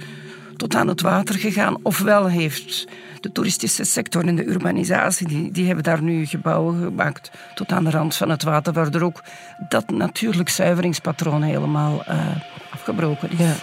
tot 0.56 0.74
aan 0.74 0.88
het 0.88 1.00
water 1.00 1.34
gegaan, 1.34 1.76
ofwel 1.82 2.26
heeft 2.26 2.88
de 3.20 3.32
toeristische 3.32 3.84
sector 3.84 4.26
en 4.26 4.36
de 4.36 4.46
urbanisatie, 4.46 5.28
die, 5.28 5.52
die 5.52 5.66
hebben 5.66 5.84
daar 5.84 6.02
nu 6.02 6.26
gebouwen 6.26 6.82
gemaakt 6.82 7.30
tot 7.54 7.72
aan 7.72 7.84
de 7.84 7.90
rand 7.90 8.16
van 8.16 8.30
het 8.30 8.42
water, 8.42 8.72
waardoor 8.72 9.02
ook 9.02 9.24
dat 9.68 9.90
natuurlijk 9.90 10.48
zuiveringspatroon 10.48 11.42
helemaal 11.42 12.04
eh, 12.04 12.26
afgebroken 12.70 13.30
is. 13.30 13.38
Ja. 13.38 13.54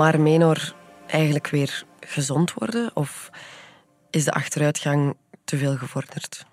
Kan 0.00 0.08
Mar 0.08 0.20
Menor 0.20 0.74
eigenlijk 1.06 1.48
weer 1.48 1.84
gezond 2.00 2.52
worden? 2.54 2.90
Of 2.94 3.30
is 4.10 4.24
de 4.24 4.32
achteruitgang 4.32 5.16
te 5.44 5.56
veel 5.56 5.76
gevorderd? 5.76 6.46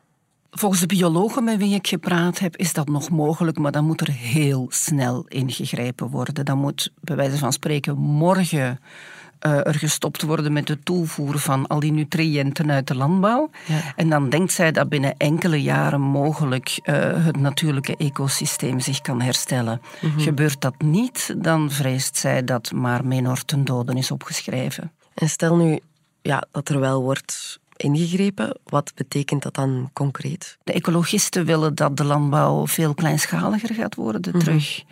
Volgens 0.51 0.81
de 0.81 0.87
biologen 0.87 1.43
met 1.43 1.57
wie 1.57 1.75
ik 1.75 1.87
gepraat 1.87 2.39
heb, 2.39 2.57
is 2.57 2.73
dat 2.73 2.87
nog 2.87 3.09
mogelijk, 3.09 3.57
maar 3.57 3.71
dan 3.71 3.85
moet 3.85 4.01
er 4.01 4.11
heel 4.11 4.67
snel 4.69 5.25
ingegrepen 5.27 6.07
worden. 6.07 6.45
Dan 6.45 6.57
moet, 6.57 6.91
bij 7.01 7.15
wijze 7.15 7.37
van 7.37 7.53
spreken, 7.53 7.97
morgen 7.97 8.79
er 9.39 9.75
gestopt 9.75 10.21
worden 10.21 10.53
met 10.53 10.67
de 10.67 10.79
toevoer 10.83 11.39
van 11.39 11.67
al 11.67 11.79
die 11.79 11.91
nutriënten 11.91 12.71
uit 12.71 12.87
de 12.87 12.95
landbouw. 12.95 13.49
Ja. 13.65 13.93
En 13.95 14.09
dan 14.09 14.29
denkt 14.29 14.51
zij 14.51 14.71
dat 14.71 14.89
binnen 14.89 15.17
enkele 15.17 15.61
jaren 15.61 16.01
mogelijk 16.01 16.79
uh, 16.83 16.95
het 17.25 17.39
natuurlijke 17.39 17.97
ecosysteem 17.97 18.79
zich 18.79 19.01
kan 19.01 19.21
herstellen. 19.21 19.81
Mhm. 20.01 20.19
Gebeurt 20.19 20.61
dat 20.61 20.81
niet, 20.81 21.35
dan 21.37 21.71
vreest 21.71 22.17
zij 22.17 22.43
dat 22.43 22.71
maar 22.71 23.05
Menor 23.05 23.45
ten 23.45 23.65
doden 23.65 23.97
is 23.97 24.11
opgeschreven. 24.11 24.91
En 25.13 25.29
stel 25.29 25.55
nu 25.55 25.79
ja, 26.21 26.43
dat 26.51 26.69
er 26.69 26.79
wel 26.79 27.01
wordt 27.01 27.59
ingegrepen. 27.75 28.57
Wat 28.63 28.91
betekent 28.95 29.43
dat 29.43 29.53
dan 29.53 29.89
concreet? 29.93 30.57
De 30.63 30.73
ecologisten 30.73 31.45
willen 31.45 31.75
dat 31.75 31.97
de 31.97 32.03
landbouw 32.03 32.67
veel 32.67 32.93
kleinschaliger 32.93 33.73
gaat 33.75 33.95
worden 33.95 34.21
Mhm. 34.31 34.39
terug. 34.39 34.83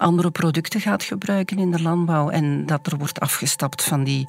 Andere 0.00 0.30
producten 0.30 0.80
gaat 0.80 1.02
gebruiken 1.02 1.58
in 1.58 1.70
de 1.70 1.82
landbouw 1.82 2.28
en 2.30 2.66
dat 2.66 2.86
er 2.86 2.98
wordt 2.98 3.20
afgestapt 3.20 3.82
van 3.82 4.04
die 4.04 4.26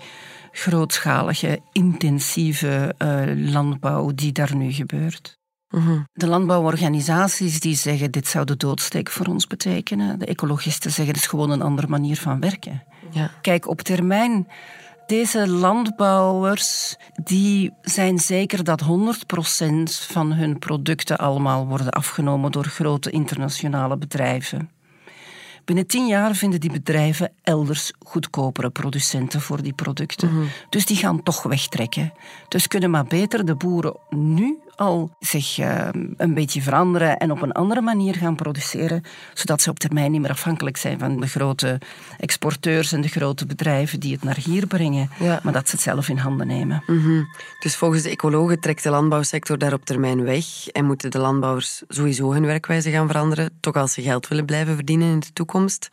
grootschalige, 0.51 1.59
intensieve 1.71 2.95
uh, 2.97 3.51
landbouw 3.51 4.11
die 4.15 4.31
daar 4.31 4.55
nu 4.55 4.71
gebeurt. 4.71 5.39
Mhm. 5.69 5.99
De 6.13 6.27
landbouworganisaties 6.27 7.59
die 7.59 7.75
zeggen 7.75 8.11
dit 8.11 8.27
zou 8.27 8.45
de 8.45 8.57
doodsteek 8.57 9.09
voor 9.09 9.25
ons 9.25 9.47
betekenen. 9.47 10.19
De 10.19 10.25
ecologisten 10.25 10.91
zeggen 10.91 11.13
het 11.13 11.23
is 11.23 11.29
gewoon 11.29 11.49
een 11.49 11.61
andere 11.61 11.87
manier 11.87 12.17
van 12.17 12.39
werken. 12.39 12.83
Ja. 13.11 13.31
Kijk, 13.41 13.67
op 13.67 13.81
termijn 13.81 14.47
deze 15.05 15.47
landbouwers 15.47 16.95
die 17.23 17.73
zijn 17.81 18.19
zeker 18.19 18.63
dat 18.63 18.83
100% 18.83 18.85
van 20.07 20.33
hun 20.33 20.59
producten 20.59 21.17
allemaal 21.17 21.67
worden 21.67 21.89
afgenomen 21.89 22.51
door 22.51 22.65
grote 22.65 23.09
internationale 23.09 23.97
bedrijven. 23.97 24.69
Binnen 25.65 25.87
tien 25.87 26.07
jaar 26.07 26.35
vinden 26.35 26.59
die 26.59 26.71
bedrijven 26.71 27.31
elders 27.43 27.93
goedkopere 27.99 28.69
producenten 28.69 29.41
voor 29.41 29.61
die 29.61 29.73
producten. 29.73 30.33
Mhm. 30.33 30.45
Dus 30.69 30.85
die 30.85 30.97
gaan 30.97 31.23
toch 31.23 31.43
wegtrekken. 31.43 32.13
Dus 32.47 32.67
kunnen 32.67 32.89
maar 32.89 33.05
beter 33.05 33.45
de 33.45 33.55
boeren 33.55 33.95
nu 34.09 34.57
al 34.81 35.15
zich 35.19 35.57
uh, 35.57 35.87
een 36.17 36.33
beetje 36.33 36.61
veranderen 36.61 37.17
en 37.17 37.31
op 37.31 37.41
een 37.41 37.51
andere 37.51 37.81
manier 37.81 38.15
gaan 38.15 38.35
produceren, 38.35 39.03
zodat 39.33 39.61
ze 39.61 39.69
op 39.69 39.79
termijn 39.79 40.11
niet 40.11 40.21
meer 40.21 40.29
afhankelijk 40.29 40.77
zijn 40.77 40.99
van 40.99 41.19
de 41.19 41.27
grote 41.27 41.77
exporteurs 42.17 42.91
en 42.91 43.01
de 43.01 43.07
grote 43.07 43.45
bedrijven 43.45 43.99
die 43.99 44.13
het 44.13 44.23
naar 44.23 44.37
hier 44.37 44.67
brengen, 44.67 45.09
Ja. 45.19 45.39
maar 45.43 45.53
dat 45.53 45.69
ze 45.69 45.75
het 45.75 45.83
zelf 45.83 46.09
in 46.09 46.17
handen 46.17 46.47
nemen. 46.47 46.83
Mhm. 46.87 47.23
Dus 47.59 47.75
volgens 47.75 48.03
de 48.03 48.09
ecologen 48.09 48.59
trekt 48.59 48.83
de 48.83 48.89
landbouwsector 48.89 49.57
daar 49.57 49.73
op 49.73 49.85
termijn 49.85 50.23
weg 50.23 50.67
en 50.67 50.85
moeten 50.85 51.11
de 51.11 51.19
landbouwers 51.19 51.81
sowieso 51.87 52.31
hun 52.33 52.45
werkwijze 52.45 52.91
gaan 52.91 53.07
veranderen, 53.07 53.49
toch 53.59 53.75
als 53.75 53.93
ze 53.93 54.01
geld 54.01 54.27
willen 54.27 54.45
blijven 54.45 54.75
verdienen 54.75 55.11
in 55.11 55.19
de 55.19 55.33
toekomst. 55.33 55.89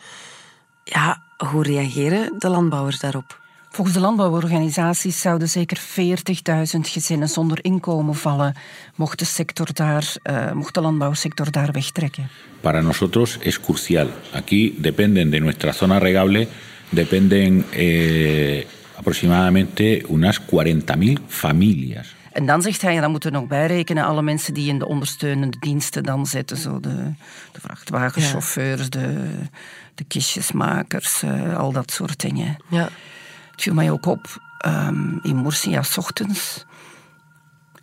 Ja, 0.85 1.23
hoe 1.51 1.63
reageren 1.63 2.35
de 2.39 2.49
landbouwers 2.49 3.01
daarop? 3.01 3.41
Volgens 3.79 3.99
de 3.99 4.05
landbouworganisaties 4.05 5.21
zouden 5.21 5.49
zeker 5.49 5.79
40.000 5.79 6.81
gezinnen 6.81 7.29
zonder 7.29 7.65
inkomen 7.65 8.15
vallen 8.15 8.55
mocht 8.95 9.19
de, 9.19 9.25
sector 9.25 9.69
daar, 9.73 10.15
uh, 10.25 10.53
mocht 10.53 10.75
de 10.75 10.81
landbouwsector 10.81 11.51
daar 11.51 11.73
wegtrekken. 11.73 12.29
Para 12.61 12.81
nosotros 12.81 13.39
es 13.39 13.61
crucial. 13.61 14.09
Aquí 14.33 14.75
dependen 14.79 15.31
de 15.31 15.39
nuestra 15.39 15.73
zona 15.73 15.99
regable, 15.99 16.49
dependen 16.89 17.65
eh, 17.71 18.65
aproximadamente 18.97 20.05
unas 20.11 20.41
40.000 20.41 21.13
familias. 21.27 22.15
En 22.33 22.47
dan 22.47 22.63
zegt 22.63 22.83
hij, 22.83 23.01
dan 23.01 23.11
moeten 23.11 23.33
we 23.33 23.39
nog 23.39 23.49
bijrekenen 23.49 24.05
alle 24.05 24.23
mensen 24.23 24.55
die 24.55 24.69
in 24.69 24.79
de 24.79 24.87
ondersteunende 24.87 25.57
diensten 25.61 26.03
dan 26.03 26.27
zitten. 26.27 26.57
Zo 26.57 26.81
de, 26.81 27.13
de 27.53 27.61
vrachtwagenchauffeurs, 27.61 28.83
ja. 28.83 28.89
de, 28.89 29.29
de 29.95 30.05
kistjesmakers, 30.05 31.23
uh, 31.23 31.57
al 31.57 31.73
dat 31.73 31.91
soort 31.91 32.21
dingen. 32.21 32.57
Ja. 32.69 32.89
Het 33.59 33.67
viel 33.67 33.77
mij 33.77 33.91
ook 33.91 34.07
op, 34.07 34.41
um, 34.67 35.19
in 35.23 35.43
Murcia, 35.43 35.83
s 35.83 35.99
ochtends, 35.99 36.65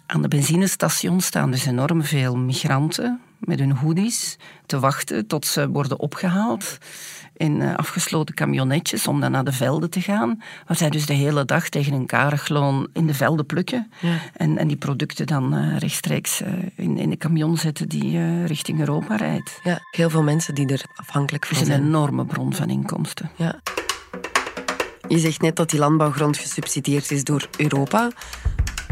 aan 0.05 0.21
de 0.21 0.27
benzinestation 0.27 1.21
staan 1.21 1.51
dus 1.51 1.65
enorm 1.65 2.03
veel 2.03 2.37
migranten 2.37 3.19
met 3.39 3.59
hun 3.59 3.71
hoodies 3.71 4.37
te 4.65 4.79
wachten 4.79 5.27
tot 5.27 5.45
ze 5.45 5.69
worden 5.69 5.99
opgehaald 5.99 6.77
in 7.33 7.61
uh, 7.61 7.75
afgesloten 7.75 8.35
camionetjes 8.35 9.07
om 9.07 9.19
dan 9.19 9.31
naar 9.31 9.43
de 9.43 9.51
velden 9.51 9.89
te 9.89 10.01
gaan. 10.01 10.41
Waar 10.67 10.77
zij 10.77 10.89
dus 10.89 11.05
de 11.05 11.13
hele 11.13 11.45
dag 11.45 11.69
tegen 11.69 11.93
een 11.93 12.05
karigloon 12.05 12.87
in 12.93 13.07
de 13.07 13.13
velden 13.13 13.45
plukken. 13.45 13.91
Ja. 13.99 14.17
En, 14.33 14.57
en 14.57 14.67
die 14.67 14.77
producten 14.77 15.25
dan 15.25 15.55
uh, 15.55 15.77
rechtstreeks 15.77 16.41
uh, 16.41 16.47
in, 16.75 16.97
in 16.97 17.09
de 17.09 17.17
camion 17.17 17.57
zetten 17.57 17.89
die 17.89 18.45
richting 18.45 18.79
Europa 18.79 19.15
rijdt. 19.15 19.59
Ja, 19.63 19.79
heel 19.91 20.09
veel 20.09 20.23
mensen 20.23 20.55
die 20.55 20.67
er 20.67 20.83
afhankelijk 20.95 21.45
van 21.45 21.57
Het 21.57 21.67
is 21.67 21.73
een 21.73 21.79
zijn. 21.79 21.87
enorme 21.87 22.25
bron 22.25 22.53
van 22.53 22.69
inkomsten. 22.69 23.29
Ja. 23.35 23.61
Je 25.07 25.19
zegt 25.19 25.41
net 25.41 25.55
dat 25.55 25.69
die 25.69 25.79
landbouwgrond 25.79 26.37
gesubsidieerd 26.37 27.11
is 27.11 27.23
door 27.23 27.47
Europa. 27.57 28.11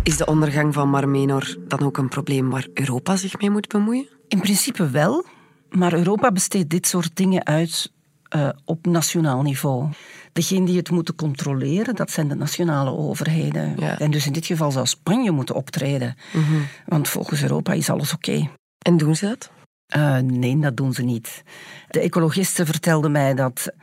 Is 0.03 0.17
de 0.17 0.25
ondergang 0.25 0.74
van 0.74 0.89
Mar 0.89 1.10
Menor 1.10 1.55
dan 1.67 1.79
ook 1.79 1.98
een 1.98 2.10
probleem 2.10 2.50
waar 2.50 2.67
Europa 2.74 3.15
zich 3.15 3.39
mee 3.39 3.50
moet 3.50 3.67
bemoeien? 3.67 4.08
In 4.27 4.39
principe 4.39 4.89
wel, 4.89 5.25
maar 5.70 5.93
Europa 5.93 6.32
besteedt 6.32 6.70
dit 6.70 6.88
soort 6.88 7.15
dingen 7.15 7.46
uit 7.46 7.91
uh, 8.36 8.50
op 8.65 8.86
nationaal 8.86 9.41
niveau. 9.41 9.89
Degene 10.34 10.65
die 10.65 10.77
het 10.77 10.91
moeten 10.91 11.15
controleren, 11.15 11.96
dat 11.96 12.12
zijn 12.12 12.27
de 12.27 12.36
nationale 12.36 12.91
overheden. 12.91 13.75
Ja. 13.77 14.00
En 14.00 14.12
dus 14.12 14.25
in 14.25 14.34
dit 14.34 14.46
geval 14.46 14.72
zou 14.72 14.86
Spanje 14.86 15.32
moeten 15.32 15.55
optreden. 15.55 16.15
Mm 16.34 16.43
-hmm. 16.43 16.67
Want 16.86 17.10
volgens 17.10 17.41
Europa 17.41 17.74
is 17.74 17.89
alles 17.89 18.13
oké. 18.13 18.32
Okay. 18.32 18.50
En 18.77 18.98
doen 18.98 19.15
ze 19.15 19.25
dat? 19.25 19.51
Uh, 19.98 20.17
nee, 20.17 20.60
dat 20.60 20.77
doen 20.77 20.93
ze 20.93 21.03
niet. 21.03 21.43
De 21.89 22.00
ecologisten 22.00 22.65
vertelden 22.65 23.12
mij 23.12 23.34
dat 23.34 23.74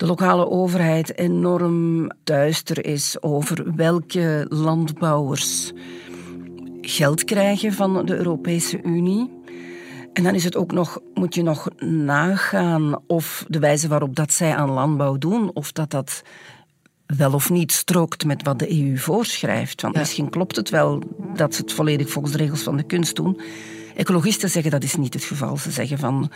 de 0.00 0.06
lokale 0.06 0.50
overheid 0.50 1.18
enorm 1.18 2.10
duister 2.24 2.84
is 2.84 3.22
over 3.22 3.74
welke 3.74 4.46
landbouwers 4.48 5.72
geld 6.80 7.24
krijgen 7.24 7.72
van 7.72 8.06
de 8.06 8.16
Europese 8.16 8.82
Unie. 8.82 9.30
En 10.12 10.22
dan 10.22 10.34
is 10.34 10.44
het 10.44 10.56
ook 10.56 10.72
nog, 10.72 10.98
moet 11.14 11.34
je 11.34 11.42
nog 11.42 11.68
nagaan 11.84 12.98
of 13.06 13.44
de 13.48 13.58
wijze 13.58 13.88
waarop 13.88 14.16
dat 14.16 14.32
zij 14.32 14.54
aan 14.54 14.70
landbouw 14.70 15.18
doen, 15.18 15.50
of 15.54 15.72
dat 15.72 15.90
dat 15.90 16.22
wel 17.06 17.32
of 17.32 17.50
niet 17.50 17.72
strookt 17.72 18.24
met 18.24 18.42
wat 18.42 18.58
de 18.58 18.82
EU 18.82 18.96
voorschrijft. 18.96 19.82
Want 19.82 19.96
misschien 19.96 20.30
klopt 20.30 20.56
het 20.56 20.70
wel 20.70 21.02
dat 21.34 21.54
ze 21.54 21.62
het 21.62 21.72
volledig 21.72 22.10
volgens 22.10 22.32
de 22.32 22.38
regels 22.38 22.62
van 22.62 22.76
de 22.76 22.86
kunst 22.86 23.16
doen. 23.16 23.40
Ecologisten 23.94 24.50
zeggen 24.50 24.70
dat 24.70 24.82
is 24.82 24.96
niet 24.96 25.14
het 25.14 25.24
geval. 25.24 25.56
Ze 25.56 25.70
zeggen 25.70 25.98
van 25.98 26.30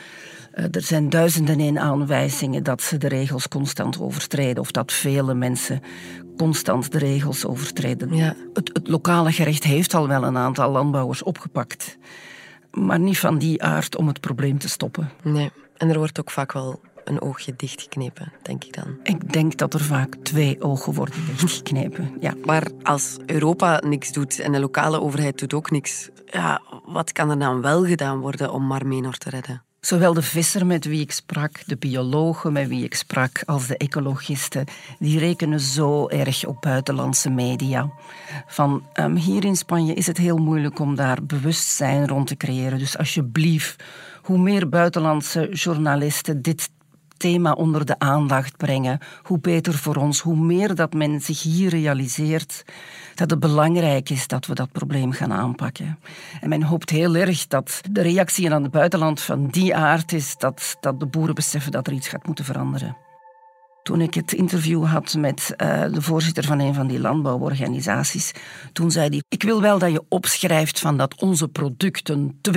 er 0.54 0.82
zijn 0.82 1.08
duizenden 1.08 1.61
en 1.61 1.78
aanwijzingen 1.78 2.62
dat 2.62 2.82
ze 2.82 2.99
de 2.99 3.08
regels 3.08 3.49
constant 3.49 4.00
overtreden 4.00 4.62
of 4.62 4.70
dat 4.70 4.92
vele 4.92 5.34
mensen 5.34 5.82
constant 6.37 6.92
de 6.92 6.99
regels 6.99 7.46
overtreden. 7.46 8.16
Ja. 8.16 8.37
Het, 8.52 8.70
het 8.73 8.88
lokale 8.88 9.32
gerecht 9.32 9.64
heeft 9.64 9.94
al 9.94 10.08
wel 10.08 10.25
een 10.25 10.37
aantal 10.37 10.70
landbouwers 10.70 11.23
opgepakt, 11.23 11.99
maar 12.70 13.00
niet 13.00 13.18
van 13.18 13.38
die 13.38 13.62
aard 13.62 13.96
om 13.96 14.06
het 14.06 14.20
probleem 14.20 14.58
te 14.58 14.68
stoppen. 14.68 15.11
Nee, 15.23 15.50
en 15.76 15.90
er 15.90 15.99
wordt 15.99 16.20
ook 16.20 16.30
vaak 16.30 16.52
wel 16.52 16.80
een 17.04 17.20
oogje 17.20 17.54
dichtgeknepen, 17.56 18.32
denk 18.42 18.64
ik 18.64 18.75
dan. 18.75 18.99
Ik 19.02 19.32
denk 19.32 19.56
dat 19.56 19.75
er 19.75 19.80
vaak 19.80 20.16
twee 20.23 20.62
ogen 20.62 20.94
worden 20.94 21.20
dichtgeknepen, 21.26 22.16
ja. 22.20 22.34
Maar 22.44 22.66
als 22.82 23.16
Europa 23.26 23.80
niks 23.87 24.12
doet 24.12 24.38
en 24.38 24.52
de 24.52 24.61
lokale 24.61 25.00
overheid 25.00 25.38
doet 25.38 25.54
ook 25.54 25.70
niks, 25.70 26.08
ja, 26.26 26.62
wat 26.87 27.12
kan 27.12 27.30
er 27.30 27.38
dan 27.38 27.61
wel 27.61 27.84
gedaan 27.84 28.18
worden 28.18 28.52
om 28.52 28.66
Marmenor 28.66 29.16
te 29.16 29.30
redden? 29.30 29.62
Zowel 29.84 30.14
de 30.14 30.22
visser 30.22 30.66
met 30.66 30.84
wie 30.84 31.00
ik 31.00 31.12
sprak, 31.12 31.62
de 31.66 31.76
biologen 31.76 32.52
met 32.52 32.68
wie 32.68 32.84
ik 32.84 32.94
sprak, 32.94 33.42
als 33.46 33.66
de 33.66 33.76
ecologisten, 33.76 34.64
die 34.98 35.18
rekenen 35.18 35.60
zo 35.60 36.08
erg 36.08 36.46
op 36.46 36.56
buitenlandse 36.60 37.30
media. 37.30 37.90
Van 38.46 38.86
um, 39.00 39.16
hier 39.16 39.44
in 39.44 39.56
Spanje 39.56 39.94
is 39.94 40.06
het 40.06 40.16
heel 40.16 40.36
moeilijk 40.36 40.78
om 40.78 40.94
daar 40.94 41.22
bewustzijn 41.22 42.08
rond 42.08 42.26
te 42.26 42.36
creëren. 42.36 42.78
Dus 42.78 42.98
alsjeblieft, 42.98 43.82
hoe 44.22 44.38
meer 44.38 44.68
buitenlandse 44.68 45.48
journalisten 45.52 46.42
dit 46.42 46.70
thema 47.25 47.52
onder 47.52 47.87
de 47.87 47.99
aandacht 47.99 48.57
brengen, 48.57 48.99
hoe 49.23 49.38
beter 49.38 49.75
voor 49.75 49.97
ons, 49.97 50.21
hoe 50.21 50.37
meer 50.37 50.75
dat 50.75 50.93
men 50.93 51.21
zich 51.21 51.43
hier 51.43 51.71
realiseert 51.71 52.64
dat 53.14 53.31
het 53.31 53.40
belangrijk 53.40 54.11
is 54.11 54.26
dat 54.26 54.47
we 54.47 54.54
dat 54.54 54.73
probleem 54.73 55.12
gaan 55.12 55.33
aanpakken. 55.33 55.99
En 56.40 56.49
men 56.49 56.62
hoopt 56.62 56.90
heel 56.90 57.14
erg 57.14 57.47
dat 57.47 57.81
de 57.90 58.02
reactie 58.02 58.52
aan 58.52 58.62
het 58.62 58.73
buitenland 58.73 59.21
van 59.21 59.47
die 59.47 59.76
aard 59.76 60.12
is 60.12 60.37
dat, 60.37 60.76
dat 60.81 61.00
de 61.00 61.07
boeren 61.07 61.35
beseffen 61.35 61.73
dat 61.73 61.87
er 61.87 61.93
iets 61.93 62.09
gaat 62.09 62.26
moeten 62.26 62.45
veranderen. 62.45 62.97
Toen 63.84 64.00
ik 64.00 64.14
het 64.14 64.32
interview 64.32 64.84
had 64.84 65.14
met 65.18 65.54
uh, 65.56 65.84
de 65.92 66.02
voorzitter 66.02 66.44
van 66.44 66.58
een 66.58 66.74
van 66.74 66.86
die 66.86 67.00
landbouworganisaties, 67.00 68.32
toen 68.72 68.90
zei 68.90 69.08
hij: 69.08 69.22
Ik 69.28 69.42
wil 69.42 69.60
wel 69.60 69.78
dat 69.78 69.90
je 69.90 70.04
opschrijft 70.08 70.78
van 70.78 70.96
dat 70.96 71.20
onze 71.20 71.48
producten 71.48 72.40
200% 72.50 72.56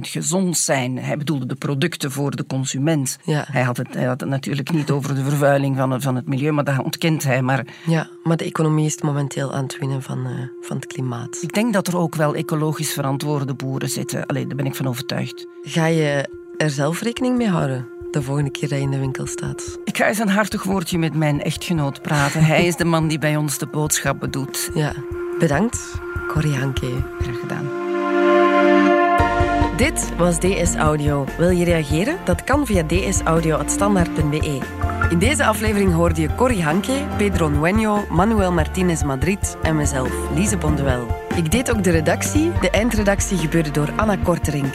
gezond 0.00 0.56
zijn. 0.56 0.98
Hij 0.98 1.16
bedoelde 1.16 1.46
de 1.46 1.54
producten 1.54 2.10
voor 2.10 2.36
de 2.36 2.46
consument. 2.46 3.18
Ja. 3.24 3.44
Hij, 3.50 3.62
had 3.62 3.76
het, 3.76 3.94
hij 3.94 4.04
had 4.04 4.20
het 4.20 4.28
natuurlijk 4.28 4.72
niet 4.72 4.90
over 4.90 5.14
de 5.14 5.22
vervuiling 5.22 5.76
van, 5.76 6.00
van 6.00 6.16
het 6.16 6.28
milieu, 6.28 6.52
maar 6.52 6.64
dat 6.64 6.78
ontkent 6.78 7.22
hij. 7.22 7.42
Maar... 7.42 7.66
Ja, 7.86 8.08
maar 8.22 8.36
de 8.36 8.44
economie 8.44 8.86
is 8.86 9.02
momenteel 9.02 9.52
aan 9.52 9.62
het 9.62 9.78
winnen 9.78 10.02
van, 10.02 10.26
uh, 10.26 10.32
van 10.60 10.76
het 10.76 10.86
klimaat. 10.86 11.38
Ik 11.42 11.52
denk 11.52 11.72
dat 11.72 11.86
er 11.86 11.96
ook 11.96 12.14
wel 12.14 12.34
ecologisch 12.34 12.92
verantwoorde 12.92 13.54
boeren 13.54 13.88
zitten. 13.88 14.26
Alleen 14.26 14.48
daar 14.48 14.56
ben 14.56 14.66
ik 14.66 14.74
van 14.74 14.88
overtuigd. 14.88 15.46
Ga 15.62 15.86
je 15.86 16.36
er 16.58 16.70
zelf 16.70 17.00
rekening 17.00 17.36
mee 17.36 17.48
houden? 17.48 17.96
de 18.10 18.22
volgende 18.22 18.50
keer 18.50 18.68
dat 18.68 18.78
je 18.78 18.84
in 18.84 18.90
de 18.90 18.98
winkel 18.98 19.26
staat. 19.26 19.78
Ik 19.84 19.96
ga 19.96 20.06
eens 20.06 20.18
een 20.18 20.28
hartig 20.28 20.62
woordje 20.62 20.98
met 20.98 21.14
mijn 21.14 21.42
echtgenoot 21.42 22.02
praten. 22.02 22.44
Hij 22.44 22.66
is 22.66 22.76
de 22.76 22.84
man 22.84 23.08
die 23.08 23.18
bij 23.18 23.36
ons 23.36 23.58
de 23.58 23.66
boodschappen 23.66 24.30
doet. 24.30 24.70
Ja, 24.74 24.92
bedankt, 25.38 26.00
Corrie 26.28 26.56
Hanke. 26.56 26.90
Graag 27.20 27.40
gedaan. 27.40 27.66
Dit 29.76 30.16
was 30.16 30.38
DS 30.38 30.74
Audio. 30.74 31.24
Wil 31.38 31.50
je 31.50 31.64
reageren? 31.64 32.16
Dat 32.24 32.44
kan 32.44 32.66
via 32.66 32.82
dsaudio.standaard.be. 32.82 34.58
In 35.10 35.18
deze 35.18 35.44
aflevering 35.44 35.92
hoorde 35.92 36.20
je 36.20 36.34
Corrie 36.34 36.62
Hanke, 36.62 37.06
Pedro 37.16 37.50
Nueño, 37.50 38.08
Manuel 38.10 38.52
Martinez 38.52 39.02
Madrid 39.02 39.56
en 39.62 39.76
mezelf, 39.76 40.10
Lise 40.34 40.56
Bonduel. 40.56 41.06
Ik 41.36 41.50
deed 41.50 41.70
ook 41.70 41.84
de 41.84 41.90
redactie. 41.90 42.52
De 42.60 42.70
eindredactie 42.70 43.38
gebeurde 43.38 43.70
door 43.70 43.92
Anna 43.96 44.16
Korterink. 44.16 44.74